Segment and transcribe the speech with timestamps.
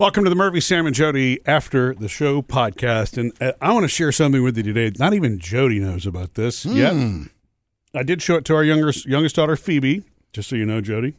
[0.00, 3.18] Welcome to the Murphy, Sam, and Jody After the Show podcast.
[3.18, 4.90] And uh, I want to share something with you today.
[4.98, 6.94] Not even Jody knows about this yet.
[7.94, 11.16] I did show it to our youngest, youngest daughter, Phoebe, just so you know, Jody.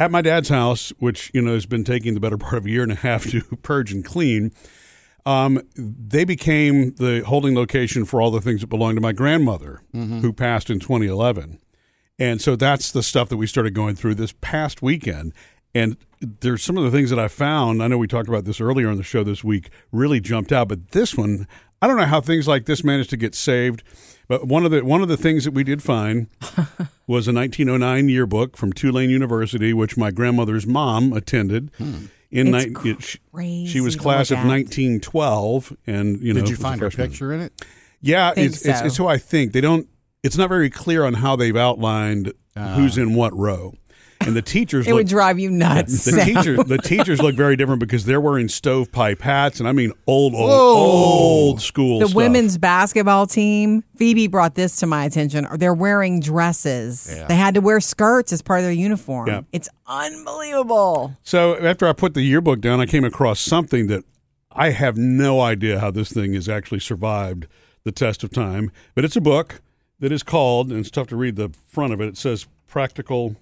[0.00, 2.70] At my dad's house, which, you know, has been taking the better part of a
[2.70, 4.50] year and a half to purge and clean,
[5.24, 9.80] um, they became the holding location for all the things that belonged to my grandmother,
[9.92, 11.60] who passed in 2011.
[12.18, 15.32] And so that's the stuff that we started going through this past weekend.
[15.74, 15.96] And
[16.40, 17.82] there's some of the things that I found.
[17.82, 20.68] I know we talked about this earlier on the show this week, really jumped out.
[20.68, 21.48] But this one,
[21.82, 23.82] I don't know how things like this managed to get saved.
[24.28, 26.28] But one of the one of the things that we did find
[27.06, 31.70] was a 1909 yearbook from Tulane University, which my grandmother's mom attended.
[31.76, 32.06] Hmm.
[32.30, 36.54] In It's ni- it- she- she was class of 1912, and you know, Did you
[36.54, 37.64] was a find her picture in it?
[38.00, 38.86] Yeah, it's, it's so.
[38.86, 39.52] it's who I think.
[39.52, 39.86] They don't.
[40.22, 42.74] It's not very clear on how they've outlined ah.
[42.76, 43.74] who's in what row,
[44.26, 44.86] and the teachers.
[44.86, 46.04] It look, would drive you nuts.
[46.04, 46.26] the Sam.
[46.26, 46.58] teachers.
[46.64, 50.48] The teachers look very different because they're wearing stovepipe hats, and I mean old, old,
[50.50, 50.74] Whoa.
[50.74, 52.00] old school.
[52.00, 52.16] The stuff.
[52.16, 55.46] women's basketball team, Phoebe brought this to my attention.
[55.56, 57.12] They're wearing dresses.
[57.14, 57.26] Yeah.
[57.26, 59.28] They had to wear skirts as part of their uniform.
[59.28, 59.42] Yeah.
[59.52, 61.16] It's unbelievable.
[61.22, 64.04] So after I put the yearbook down, I came across something that
[64.52, 67.46] I have no idea how this thing has actually survived
[67.84, 68.70] the test of time.
[68.94, 69.60] But it's a book
[70.00, 72.08] that is called, and it's tough to read the front of it.
[72.08, 73.36] It says "Practical."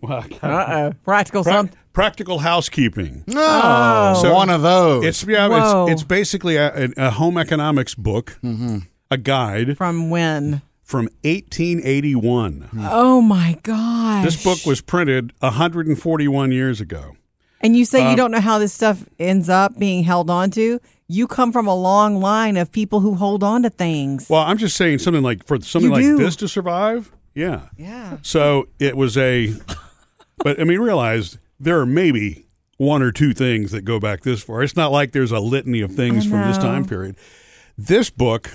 [0.00, 0.92] Well, Uh oh.
[1.04, 1.78] Practical Prac- something.
[1.92, 3.24] practical housekeeping.
[3.34, 5.04] Oh, So- one of those.
[5.04, 5.48] It's yeah,
[5.86, 8.38] it's, it's basically a, a home economics book,
[9.10, 10.62] a guide From when?
[10.82, 12.68] from 1881.
[12.78, 14.24] Oh my god!
[14.24, 17.16] This book was printed 141 years ago.
[17.60, 20.50] And you say um, you don't know how this stuff ends up being held on
[20.52, 20.78] to?
[21.08, 24.28] You come from a long line of people who hold on to things.
[24.28, 26.18] Well, I'm just saying something like for something You like do.
[26.18, 27.10] this to survive.
[27.36, 27.68] Yeah.
[27.76, 28.16] yeah.
[28.22, 29.54] So it was a,
[30.38, 32.46] but I mean, realize there are maybe
[32.78, 34.62] one or two things that go back this far.
[34.62, 37.16] It's not like there's a litany of things from this time period.
[37.76, 38.52] This book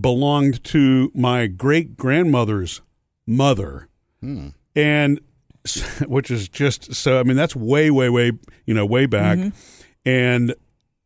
[0.00, 2.80] belonged to my great grandmother's
[3.26, 3.88] mother,
[4.20, 4.48] hmm.
[4.74, 5.20] and
[6.06, 7.18] which is just so.
[7.18, 8.32] I mean, that's way, way, way,
[8.66, 10.08] you know, way back, mm-hmm.
[10.08, 10.54] and.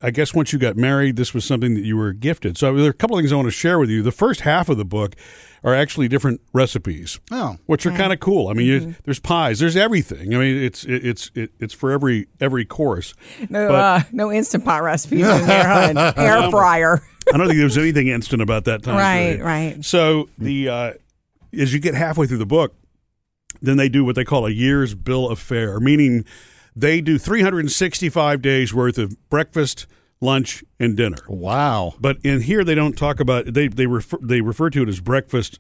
[0.07, 2.57] I guess once you got married, this was something that you were gifted.
[2.57, 4.05] So there are a couple of things I want to share with you.
[4.05, 5.17] The first half of the book
[5.65, 8.47] are actually different recipes oh, which are kind of cool.
[8.47, 10.33] I mean, you, there's pies, there's everything.
[10.33, 13.15] I mean, it's it, it's it, it's for every every course.
[13.51, 15.93] No, But- uh, no instant pot recipes in there.
[15.93, 16.13] huh?
[16.17, 17.03] Air fryer.
[17.35, 18.95] I don't think there was anything instant about that time.
[18.95, 19.85] Right, right.
[19.85, 20.93] So the uh,
[21.59, 22.77] as you get halfway through the book,
[23.61, 26.25] then they do what they call a year's bill of fare, meaning
[26.77, 29.87] they do 365 days worth of breakfast,
[30.21, 31.19] lunch, and dinner.
[31.29, 31.95] wow.
[31.99, 35.01] But in here, they don't talk about they they refer they refer to it as
[35.01, 35.59] breakfast,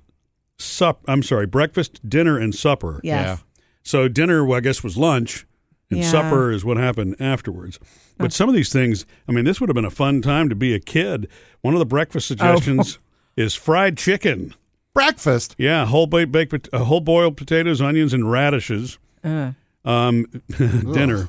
[0.58, 1.00] sup.
[1.08, 3.00] I'm sorry, breakfast, dinner, and supper.
[3.02, 3.42] Yes.
[3.82, 5.46] So dinner, well, I guess, was lunch,
[5.90, 6.10] and Yeah.
[6.10, 7.78] supper is what happened afterwards.
[8.18, 10.54] But some of these things, I mean, this would have been a fun time to
[10.54, 11.28] be a kid.
[11.60, 12.98] One of the breakfast suggestions
[13.36, 14.54] is fried chicken.
[14.94, 15.54] Breakfast.
[15.58, 18.98] Yeah, whole baked, baked uh, whole boiled potatoes, onions, and radishes.
[19.22, 19.52] Uh,
[19.86, 20.26] Um,
[20.58, 21.28] dinner,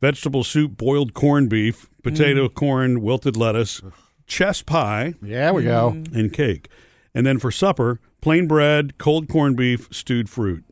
[0.00, 2.54] vegetable soup, boiled corned beef, potato, mm.
[2.54, 3.82] corn, wilted lettuce,
[4.26, 5.92] chess pie, Yeah, we go.
[5.96, 6.14] Mm.
[6.14, 6.68] and cake.
[7.14, 10.64] And then for supper, plain bread, cold corned beef, stewed fruit.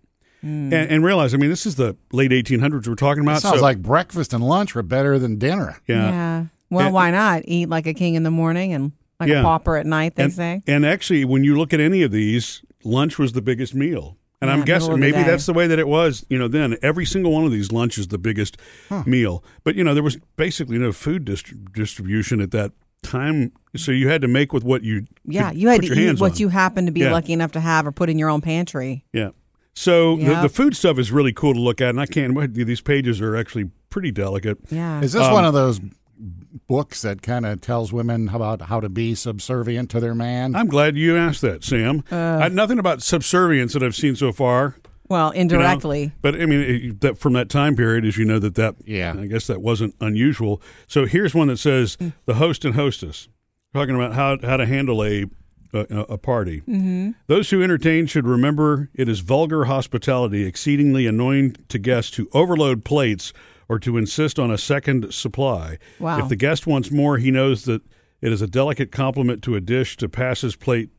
[0.45, 0.73] Mm.
[0.73, 3.43] And, and realize, I mean, this is the late 1800s we're talking about.
[3.43, 5.81] Sounds so- like breakfast and lunch were better than dinner.
[5.89, 6.11] yeah.
[6.11, 6.45] yeah.
[6.71, 7.43] Well, And- why not?
[7.47, 9.41] Eat like a king in the morning and like Yeah.
[9.41, 10.63] a pauper at night, they and, say.
[10.67, 14.17] and actually, when you look at any of these, lunch was the biggest meal.
[14.43, 15.23] And Yeah, I'm guessing maybe day.
[15.25, 16.77] that's the way that it was, you know, then.
[16.83, 18.59] Every single one of these lunches, the biggest
[19.07, 19.43] meal.
[19.65, 23.53] But, you know, there was basically no food distri- distribution at that time.
[23.77, 26.07] So you had to make with what you Yeah, you had put to your eat
[26.07, 26.39] hands what on.
[26.39, 27.13] you happened to be Yeah.
[27.13, 29.05] lucky enough to have or put in your own pantry.
[29.13, 29.31] Yeah.
[29.75, 31.91] So the, the food stuff is really cool to look at.
[31.91, 34.59] And I can't, these pages are actually pretty delicate.
[34.71, 35.01] Yeah.
[35.01, 35.81] Is this Um, one of those
[36.19, 40.55] books that kind of tells women about how to be subservient to their man?
[40.57, 42.03] I'm glad you asked that, Sam.
[42.11, 42.17] Uh.
[42.43, 44.77] I, nothing about subservience that I've seen so far.
[45.09, 45.41] well, you know?
[45.43, 46.13] indirectly.
[46.23, 49.15] But I mean, it, that from that time period, as you know, that that Yeah.
[49.19, 50.61] I guess that wasn't unusual.
[50.87, 53.29] So here's one that says the host and hostess
[53.75, 55.27] talking about how how to handle a
[55.73, 56.61] a, a party.
[56.63, 57.11] Mm-hmm.
[57.27, 62.85] Those who entertain should remember it is vulgar hospitality, exceedingly annoying to guests to overload
[62.85, 63.33] plates
[63.69, 65.79] or to insist on a second supply.
[65.99, 66.19] Wow.
[66.21, 67.83] If the guest wants more, he knows that
[68.21, 70.91] it is a delicate compliment to a dish to pass his plate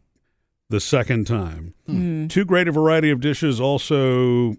[0.70, 1.74] the second time.
[1.86, 1.94] Hmm.
[2.24, 2.28] Hmm.
[2.28, 4.56] Too great a variety of dishes also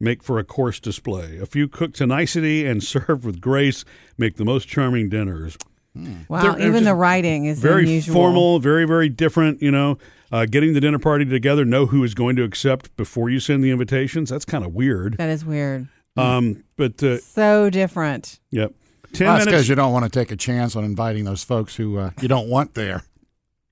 [0.00, 1.38] make for a coarse display.
[1.38, 3.84] A few cooked to nicety and served with grace
[4.18, 5.56] make the most charming dinners.
[5.94, 6.22] Hmm.
[6.28, 8.14] Wow, They're- they're even the writing is Very unusual.
[8.14, 9.98] formal, very, very different, you know.
[10.32, 13.62] Uh, getting the dinner party together, know who is going to accept before you send
[13.62, 14.30] the invitations.
[14.30, 15.16] That's kind of weird.
[15.18, 15.86] That is weird.
[16.16, 18.38] Um, but uh, So different.
[18.50, 18.72] yep,
[19.12, 21.74] ten Well, that's because you don't want to take a chance on inviting those folks
[21.76, 23.02] who uh, you don't want there.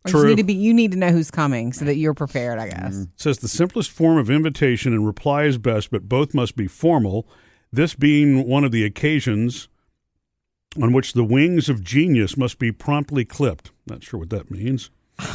[0.05, 0.29] Or you True.
[0.31, 0.55] need to be.
[0.55, 2.59] You need to know who's coming so that you're prepared.
[2.59, 3.06] I guess.
[3.17, 7.29] says the simplest form of invitation and reply is best, but both must be formal.
[7.73, 9.69] This being one of the occasions
[10.83, 13.71] on which the wings of genius must be promptly clipped.
[13.87, 14.91] Not sure what that means.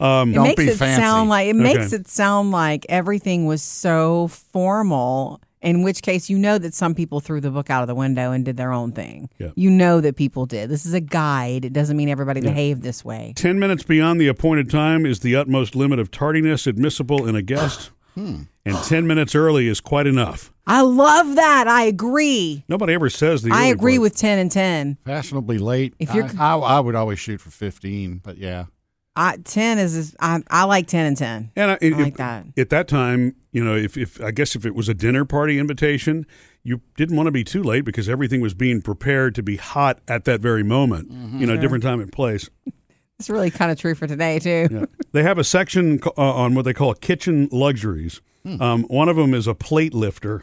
[0.00, 1.00] Um, It Don't makes be it fancy.
[1.00, 5.40] sound like it makes it sound like everything was so formal.
[5.62, 8.32] In which case, you know that some people threw the book out of the window
[8.32, 9.30] and did their own thing.
[9.38, 9.50] Yeah.
[9.54, 10.68] You know that people did.
[10.68, 11.64] This is a guide.
[11.64, 13.32] It doesn't mean everybody behaved this way.
[13.36, 17.42] 10 minutes beyond the appointed time is the utmost limit of tardiness admissible in a
[17.42, 17.90] guest.
[18.14, 18.42] Hmm.
[18.66, 20.52] And 10 minutes early is quite enough.
[20.66, 21.66] I love that.
[21.66, 22.62] I agree.
[22.68, 24.02] Nobody ever says the I agree part.
[24.02, 24.98] with ten and ten.
[25.06, 25.94] Fashionably late.
[25.98, 28.66] If you're- I, I, I would always shoot for 15, but yeah.
[29.14, 31.50] I, ten is, I, I like ten and ten.
[31.56, 32.46] And I, I like that.
[32.56, 35.58] At that time, you know, if, if I guess if it was a dinner party
[35.58, 36.26] invitation,
[36.62, 40.00] you didn't want to be too late because everything was being prepared to be hot
[40.08, 41.10] at that very moment.
[41.10, 41.40] Mm-hmm.
[41.40, 42.48] You know, different time and place.
[43.18, 44.66] It's really kind of true for today too.
[44.68, 44.86] Yeah.
[45.12, 48.20] they have a section uh, on what they call kitchen luxuries.
[48.42, 48.60] Hmm.
[48.60, 50.42] Um, one of them is a plate lifter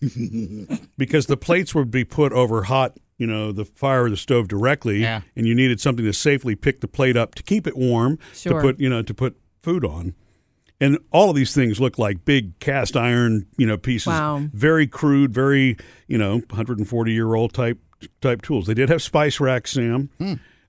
[0.98, 4.48] because the plates would be put over hot, you know, the fire or the stove
[4.48, 5.22] directly, Yeah.
[5.34, 8.54] and you needed something to safely pick the plate up to keep it warm Sure.
[8.54, 10.14] to put, you know, to put food on.
[10.80, 14.08] And all of these things look like big cast iron, you know, pieces.
[14.08, 14.46] Wow.
[14.52, 17.78] Very crude, very, you know, 140 year old type
[18.20, 18.66] type tools.
[18.66, 20.10] They did have spice racks, Sam.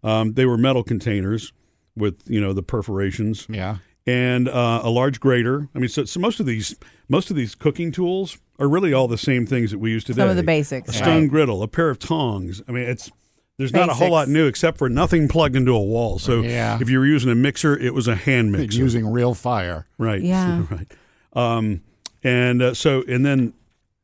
[0.04, 1.52] Um, they were metal containers
[1.98, 3.78] with, you know, the perforations Yeah.
[4.06, 5.68] and uh, a large grater.
[5.76, 6.76] I mean, so, so most of these
[7.10, 10.22] most of these cooking tools are really all the same things that we use today.
[10.22, 10.90] Some of the basics.
[10.90, 11.30] A stone Right.
[11.30, 12.62] griddle, a pair of tongs.
[12.68, 13.12] I mean, it's
[13.58, 16.20] there's not a whole lot new except for nothing plugged into a wall.
[16.20, 16.78] So Yeah.
[16.80, 18.78] if you were using a mixer, it was a hand mixer.
[18.80, 19.88] Using real fire.
[19.98, 20.22] Right.
[20.22, 20.64] Yeah.
[20.72, 20.88] right.
[21.34, 21.82] Um,
[22.24, 23.54] and uh, so, and then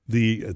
[0.07, 0.53] the uh,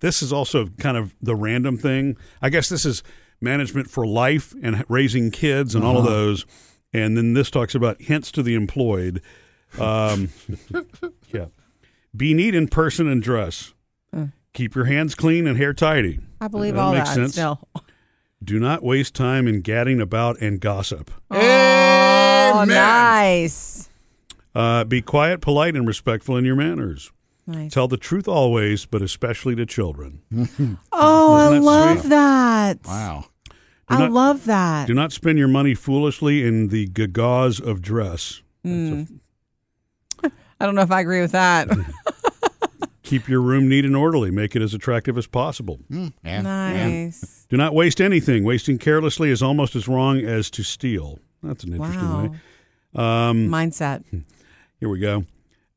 [0.00, 2.16] this is also kind of the random thing.
[2.42, 3.02] I guess this is
[3.40, 6.44] management for life and raising kids and all of those.
[6.92, 9.20] And then this talks about hints to the employed.
[9.78, 10.30] Um,
[11.32, 11.46] yeah.
[12.18, 13.72] Be neat in person and dress.
[14.54, 16.18] Keep your hands clean and hair tidy.
[16.40, 17.32] I believe That all makes that sense.
[17.32, 17.60] still.
[18.44, 21.10] Do not waste time in gadding about and gossip.
[21.30, 22.68] Oh, Amen.
[22.68, 23.88] nice.
[24.54, 27.12] Uh, be quiet, polite, and respectful in your manners.
[27.46, 27.72] Nice.
[27.72, 30.22] Tell the truth always, but especially to children.
[30.92, 32.08] Oh, I that love sweet?
[32.10, 32.78] that.
[32.84, 33.26] Wow.
[33.88, 34.86] I not- love that.
[34.88, 38.42] Do not spend your money foolishly in the gagas of dress.
[38.64, 39.10] That's
[40.24, 40.30] a-
[40.60, 41.68] I don't know if I agree with that.
[43.08, 44.30] Keep your room neat and orderly.
[44.30, 45.78] Make it as attractive as possible.
[45.90, 46.42] Mm, yeah.
[46.42, 47.46] nice.
[47.48, 48.44] Do not waste anything.
[48.44, 51.18] Wasting carelessly is almost as wrong as to steal.
[51.42, 52.22] That's an interesting Wow.
[52.24, 52.30] way.
[52.94, 54.04] Um, Mindset.
[54.80, 55.24] here we go.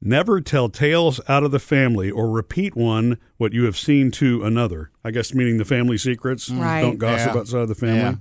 [0.04, 4.44] Never tell tales out of the family or repeat one what you have seen to
[4.44, 4.90] another.
[5.06, 6.50] I guess meaning the family secrets.
[6.50, 6.82] Right.
[6.82, 7.40] Don't gossip Yeah.
[7.42, 8.18] outside the family.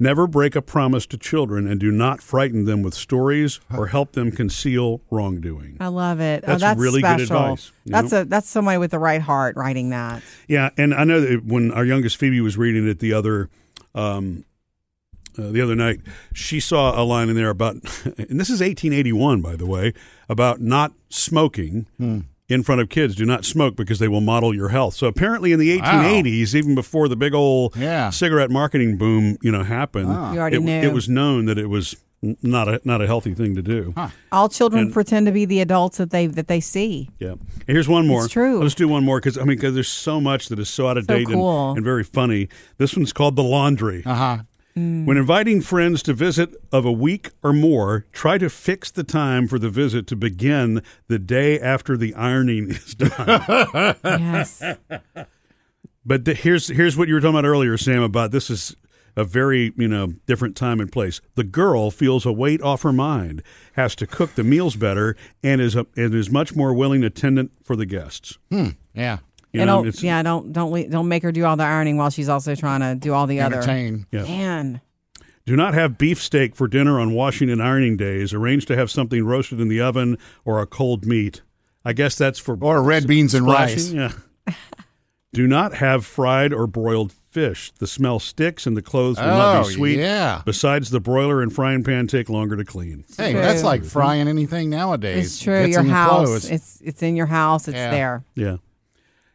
[0.00, 0.04] Yeah.
[0.08, 4.12] Never break a promise to children and do not frighten them with stories or help
[4.12, 5.76] them conceal wrongdoing.
[5.78, 6.42] I love it.
[6.42, 8.22] That's oh, that's really good advice, That's know?
[8.22, 10.22] a that's somebody with the right heart writing that.
[10.48, 13.50] Yeah, and I know that when our youngest Phoebe was reading it the other
[13.94, 14.44] um,
[15.38, 16.00] uh, the other night,
[16.34, 17.74] she saw a line in there about,
[18.04, 19.92] and this is 1881, by the way,
[20.28, 21.86] about not smoking
[22.50, 23.14] in front of kids.
[23.14, 24.94] Do not smoke because they will model your health.
[24.94, 28.10] So apparently, in the 1880s, even before the big old Yeah.
[28.10, 30.72] cigarette marketing boom, you know, happened, You already it, knew.
[30.82, 31.96] it was known that it was
[32.42, 33.94] not a not a healthy thing to do.
[34.30, 37.08] All children And- pretend to be the adults that they that they see.
[37.18, 37.30] Yeah.
[37.30, 38.24] And here's one more.
[38.24, 38.60] It's true.
[38.60, 40.98] Let's do one more because I mean, because there's so much that is so out
[40.98, 41.40] of So date and-
[41.76, 42.48] and, very funny.
[42.76, 44.02] This one's called the laundry.
[44.04, 44.38] Uh huh.
[45.06, 49.48] When inviting friends to visit of a week or more, try to fix the time
[49.48, 53.96] for the visit to begin the day after the ironing is done.
[54.04, 54.62] Yes.
[56.04, 58.02] but the, here's here's what you were talking about earlier, Sam.
[58.02, 58.74] About this is
[59.16, 61.20] a very you know different time and place.
[61.34, 63.42] The girl feels a weight off her mind,
[63.74, 67.52] has to cook the meals better, and is a, and is much more willing attendant
[67.62, 68.38] for the guests.
[68.50, 68.68] Hmm.
[68.94, 69.18] Yeah.
[69.52, 71.96] You and know, it's- yeah, don't don't le- don't make her do all the ironing
[71.96, 73.56] while she's also trying to do all the other.
[73.56, 74.06] Entertain.
[74.12, 74.22] Yeah.
[74.22, 74.80] Man,
[75.46, 78.32] Do not have beefsteak for dinner on washing and ironing days.
[78.32, 81.42] Arrange to have something roasted in the oven or a cold meat.
[81.84, 83.90] I guess that's for Or red beans and rice.
[83.90, 84.12] Yeah.
[85.32, 87.70] Do not have fried or broiled fish.
[87.78, 89.98] The smell sticks and the clothes will not Oh, be sweet.
[89.98, 90.42] yeah.
[90.44, 93.04] Besides, the broiler and frying pan take longer to clean.
[93.16, 93.40] Hey, True.
[93.40, 95.26] that's like frying anything nowadays.
[95.26, 95.60] it's true.
[95.62, 96.50] Gets Your in house, clothes.
[96.50, 97.68] it's it's in your house.
[97.68, 97.90] It's Yeah.
[97.90, 98.24] there.
[98.34, 98.56] Yeah.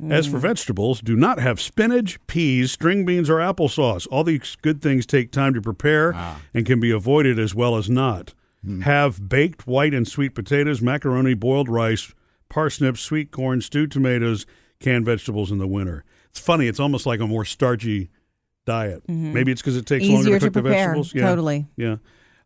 [0.09, 4.07] As for vegetables, do not have spinach, peas, string beans, or applesauce.
[4.11, 6.13] All these good things take time to prepare
[6.53, 8.33] and can be avoided as well as not.
[8.81, 12.13] Have baked white and sweet potatoes, macaroni, boiled rice,
[12.49, 14.45] parsnips, sweet corn, stewed tomatoes,
[14.79, 16.03] canned vegetables in the winter.
[16.31, 16.67] It's funny.
[16.67, 18.09] It's almost like a more starchy
[18.65, 19.03] diet.
[19.07, 20.27] Maybe it's because it takes longer Mm-hmm.
[20.27, 20.87] Easier to to cook the prepare.
[20.87, 21.13] vegetables.
[21.13, 21.21] Yeah.
[21.29, 21.67] Totally.
[21.77, 21.95] Yeah.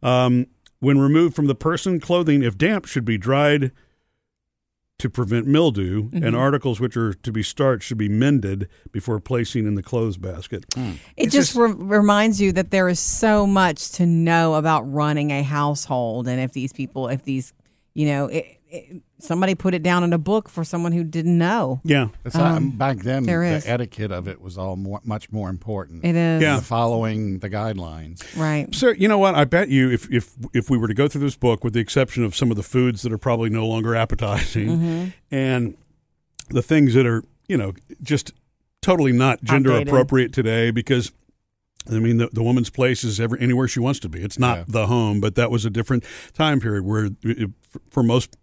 [0.03, 0.47] Um,
[0.79, 3.71] when removed from the person, clothing, if damp, should be dried
[4.99, 6.23] to prevent mildew, Mm-hmm.
[6.23, 10.17] and articles which are to be starched should be mended before placing in the clothes
[10.17, 10.65] basket.
[10.77, 14.81] It It's just, just- re- reminds you that there is so much to know about
[14.91, 17.53] running a household, and if these people, if these,
[17.99, 21.37] you know, it, it, somebody put it down in a book for someone who didn't
[21.37, 21.81] know.
[21.83, 22.07] Yeah.
[22.23, 26.05] It's not- back then, Um, the etiquette of it was all more, much more important.
[26.05, 26.61] It is Yeah.
[26.61, 28.23] Following the guidelines.
[28.39, 28.73] right.
[28.73, 29.35] So you know what?
[29.35, 31.81] I bet you if if if we were to go through this book, with the
[31.81, 35.05] exception of some of the foods that are probably no longer appetizing, Mm-hmm.
[35.35, 35.75] and
[36.49, 38.31] the things that are you know just
[38.81, 39.87] totally not gender Outdated.
[39.89, 41.11] appropriate today, because
[41.87, 44.21] I mean the the woman's place is every, anywhere she wants to be.
[44.21, 44.63] It's not Yeah.
[44.67, 47.49] the home, but that was a different time period where it,
[47.89, 48.35] for most.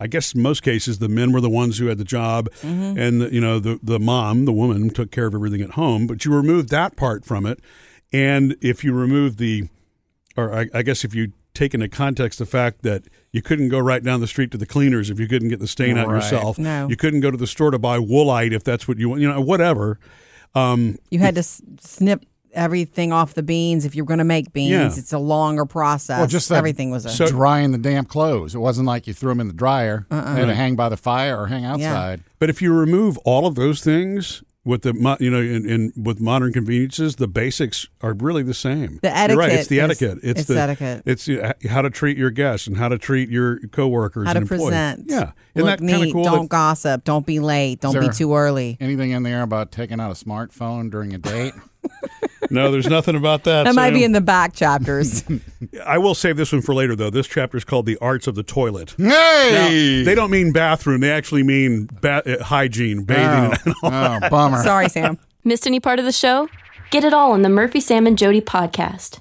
[0.00, 2.98] I guess in most cases the men were the ones who had the job, Mm-hmm.
[2.98, 6.06] and the, you know the the mom, the woman, took care of everything at home.
[6.08, 7.60] But you remove that part from it,
[8.12, 9.68] and if you remove the
[10.36, 13.78] or I, I guess if you take into context the fact that you couldn't go
[13.78, 16.58] right down the street to the cleaners if you couldn't get the stain out yourself.
[16.58, 16.88] No.
[16.88, 19.28] You couldn't go to the store to buy woolite if that's what you want, you
[19.28, 20.00] know, whatever.
[20.56, 22.24] Um, You had to s- snip
[22.54, 24.70] everything off the beans if you're going to make beans.
[24.70, 24.86] Yeah.
[25.00, 26.18] It's a longer process.
[26.18, 28.54] Well, just that- everything was a So- Drying the damp clothes.
[28.54, 30.06] It wasn't like you threw them in the dryer.
[30.10, 30.34] Uh-uh.
[30.34, 32.22] They had to hang by the fire or hang outside.
[32.38, 36.20] but if you remove all of those things with the you know in, in with
[36.20, 38.98] modern conveniences, the basics are really the same.
[39.02, 39.52] The You're right.
[39.52, 40.30] It's the etiquette is- etiquette.
[40.30, 41.02] It's, it's the etiquette.
[41.04, 44.50] It's how to treat your guests and how to treat your coworkers how to and
[44.50, 44.72] employees.
[44.72, 46.12] Yeah, isn't Look that kind of neat.
[46.14, 46.24] cool?
[46.24, 47.04] Don't that- gossip.
[47.04, 47.82] Don't be late.
[47.82, 48.78] Don't be too early.
[48.80, 51.52] Anything in there about taking out a smartphone during a date?
[52.50, 53.64] no, there's nothing about that.
[53.64, 55.24] That might be in the back chapters.
[55.86, 57.10] I will save this one for later, though.
[57.10, 60.02] This chapter is called "The Arts of the Toilet." Now, hey!
[60.02, 63.74] they don't mean bathroom; they actually mean ba- uh, hygiene, bathing.
[63.82, 64.62] oh, oh, bummer.
[64.62, 65.18] Sorry, Sam.
[65.44, 66.48] Missed any part of the show?
[66.90, 69.20] Get it all on the Murphy, Sam, and Jody podcast.